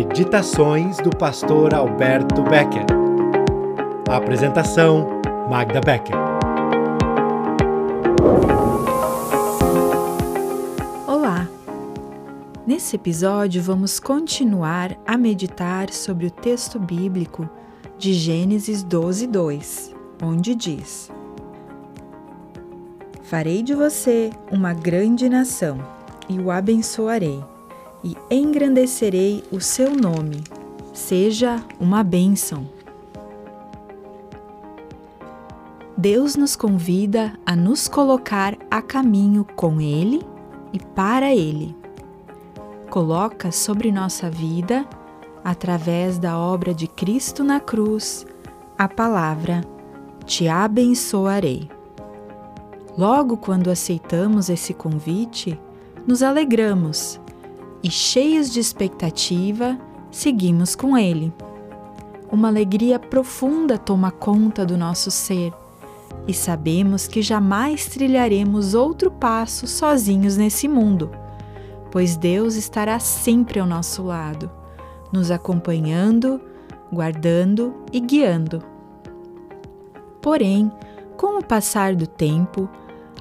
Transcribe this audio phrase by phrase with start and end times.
[0.00, 2.86] Meditações do Pastor Alberto Becker.
[4.08, 6.16] Apresentação: Magda Becker.
[11.06, 11.46] Olá!
[12.66, 17.46] Nesse episódio, vamos continuar a meditar sobre o texto bíblico
[17.98, 21.12] de Gênesis 12, 2, onde diz:
[23.24, 25.76] Farei de você uma grande nação
[26.26, 27.44] e o abençoarei
[28.02, 30.42] e engrandecerei o seu nome.
[30.92, 32.66] Seja uma bênção.
[35.96, 40.22] Deus nos convida a nos colocar a caminho com Ele
[40.72, 41.76] e para Ele.
[42.88, 44.86] Coloca sobre nossa vida,
[45.44, 48.26] através da obra de Cristo na cruz,
[48.78, 49.60] a palavra:
[50.24, 51.70] Te abençoarei.
[52.96, 55.60] Logo quando aceitamos esse convite,
[56.06, 57.20] nos alegramos
[57.82, 59.78] e, cheios de expectativa,
[60.10, 61.32] seguimos com Ele.
[62.30, 65.52] Uma alegria profunda toma conta do nosso ser
[66.26, 71.10] e sabemos que jamais trilharemos outro passo sozinhos nesse mundo,
[71.90, 74.50] pois Deus estará sempre ao nosso lado,
[75.12, 76.40] nos acompanhando,
[76.92, 78.62] guardando e guiando.
[80.20, 80.70] Porém,
[81.16, 82.68] com o passar do tempo,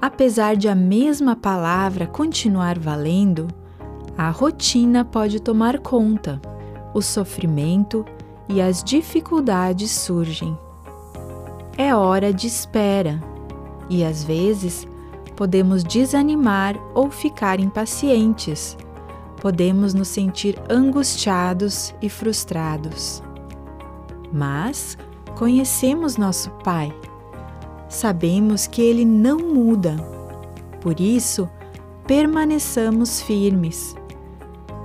[0.01, 3.47] apesar de a mesma palavra continuar valendo,
[4.19, 6.41] a rotina pode tomar conta,
[6.93, 8.03] o sofrimento
[8.49, 10.59] e as dificuldades surgem.
[11.77, 13.23] É hora de espera
[13.89, 14.85] e às vezes
[15.37, 18.77] podemos desanimar ou ficar impacientes.
[19.41, 23.23] Podemos nos sentir angustiados e frustrados.
[24.33, 24.97] Mas
[25.37, 26.93] conhecemos nosso Pai.
[27.87, 29.95] Sabemos que Ele não muda.
[30.81, 31.49] Por isso,
[32.05, 33.97] permaneçamos firmes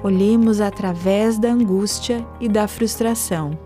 [0.04, 3.58] olhemos através da angústia e da frustração,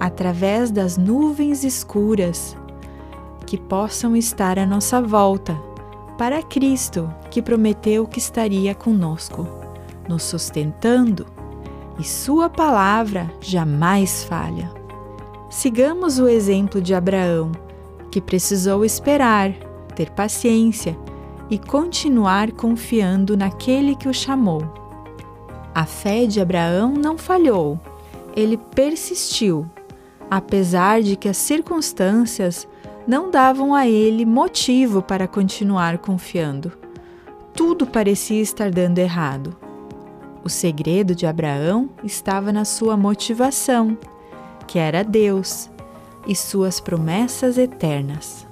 [0.00, 2.56] através das nuvens escuras
[3.46, 5.56] que possam estar à nossa volta,
[6.18, 9.46] para Cristo que prometeu que estaria conosco,
[10.08, 11.24] nos sustentando,
[12.00, 14.72] e Sua palavra jamais falha.
[15.48, 17.52] Sigamos o exemplo de Abraão,
[18.10, 19.52] que precisou esperar,
[19.94, 20.98] ter paciência
[21.48, 24.87] e continuar confiando naquele que o chamou
[25.78, 27.78] a fé de Abraão não falhou,
[28.34, 29.64] ele persistiu,
[30.28, 32.66] apesar de que as circunstâncias
[33.06, 36.72] não davam a ele motivo para continuar confiando.
[37.54, 39.56] Tudo parecia estar dando errado.
[40.42, 43.96] O segredo de Abraão estava na sua motivação,
[44.66, 45.70] que era Deus,
[46.26, 48.44] e suas promessas eternas.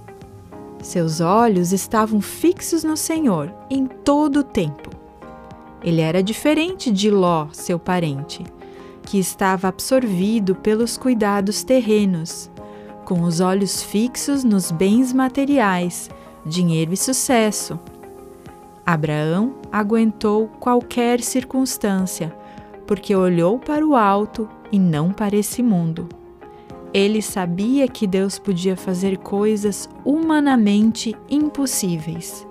[0.80, 4.95] Seus olhos estavam fixos no Senhor em todo o tempo.
[5.82, 8.44] Ele era diferente de Ló, seu parente,
[9.02, 12.50] que estava absorvido pelos cuidados terrenos,
[13.04, 16.10] com os olhos fixos nos bens materiais,
[16.44, 17.78] dinheiro e sucesso.
[18.84, 22.36] Abraão aguentou qualquer circunstância,
[22.86, 26.08] porque olhou para o alto e não para esse mundo.
[26.94, 32.46] Ele sabia que Deus podia fazer coisas humanamente impossíveis.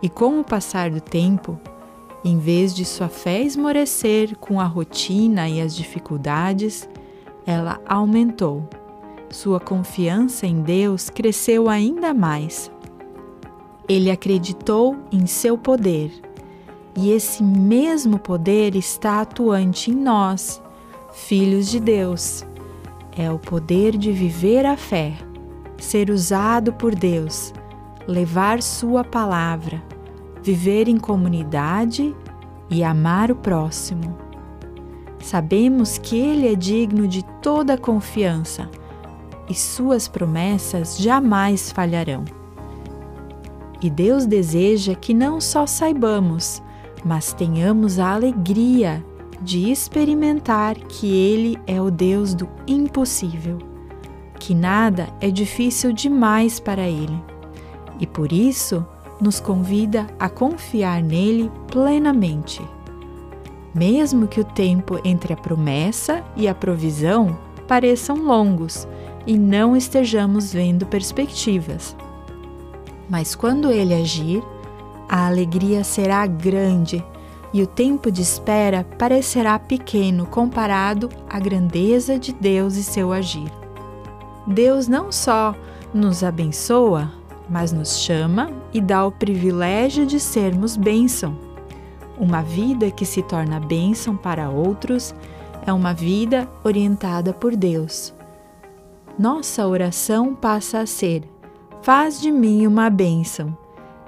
[0.00, 1.60] E com o passar do tempo,
[2.24, 6.88] em vez de sua fé esmorecer com a rotina e as dificuldades,
[7.46, 8.68] ela aumentou.
[9.30, 12.70] Sua confiança em Deus cresceu ainda mais.
[13.88, 16.10] Ele acreditou em seu poder,
[16.96, 20.60] e esse mesmo poder está atuante em nós,
[21.12, 22.44] filhos de Deus.
[23.16, 25.14] É o poder de viver a fé,
[25.78, 27.52] ser usado por Deus,
[28.06, 29.82] levar Sua palavra
[30.48, 32.16] viver em comunidade
[32.70, 34.16] e amar o próximo.
[35.20, 38.66] Sabemos que Ele é digno de toda confiança
[39.46, 42.24] e Suas promessas jamais falharão.
[43.82, 46.62] E Deus deseja que não só saibamos,
[47.04, 49.04] mas tenhamos a alegria
[49.42, 53.58] de experimentar que Ele é o Deus do impossível,
[54.40, 57.22] que nada é difícil demais para Ele.
[58.00, 58.86] E por isso,
[59.20, 62.62] nos convida a confiar nele plenamente.
[63.74, 67.36] Mesmo que o tempo entre a promessa e a provisão
[67.66, 68.88] pareçam longos
[69.26, 71.94] e não estejamos vendo perspectivas.
[73.08, 74.42] Mas quando ele agir,
[75.08, 77.04] a alegria será grande
[77.52, 83.50] e o tempo de espera parecerá pequeno comparado à grandeza de Deus e seu agir.
[84.46, 85.54] Deus não só
[85.92, 87.10] nos abençoa,
[87.48, 91.36] mas nos chama e dá o privilégio de sermos bênção.
[92.18, 95.14] Uma vida que se torna bênção para outros
[95.64, 98.12] é uma vida orientada por Deus.
[99.18, 101.22] Nossa oração passa a ser:
[101.82, 103.56] Faz de mim uma bênção,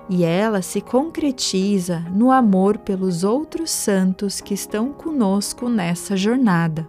[0.09, 6.89] e ela se concretiza no amor pelos outros santos que estão conosco nessa jornada.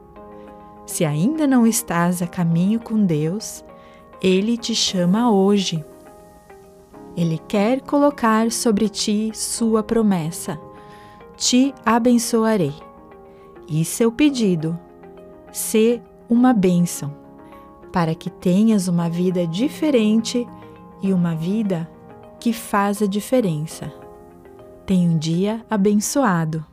[0.86, 3.63] Se ainda não estás a caminho com Deus,
[4.21, 5.86] Ele te chama hoje.
[7.16, 10.60] Ele quer colocar sobre ti sua promessa:
[11.36, 12.74] Te abençoarei.
[13.68, 14.80] E seu pedido:
[15.52, 17.13] Sê uma bênção,
[17.92, 20.48] para que tenhas uma vida diferente
[21.02, 21.90] e uma vida
[22.40, 23.92] que faz a diferença.
[24.86, 26.66] Tenha um dia abençoado.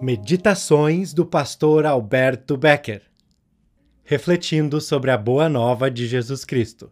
[0.00, 3.02] Meditações do pastor Alberto Becker,
[4.02, 6.90] refletindo sobre a boa nova de Jesus Cristo.